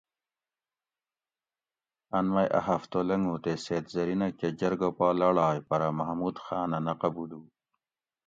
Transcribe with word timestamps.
ان 2.17 2.25
مئی 2.33 2.47
ا 2.57 2.59
ہفتہ 2.67 2.99
لنگو 3.07 3.35
تے 3.43 3.51
سید 3.63 3.85
زرینہ 3.93 4.27
کہ 4.39 4.47
جرگہ 4.59 4.89
پا 4.97 5.07
لاڑائے 5.19 5.59
پرہ 5.69 5.89
محمود 5.97 6.35
خانہ 6.45 6.79
نہ 6.85 6.93
قبولو 7.01 7.41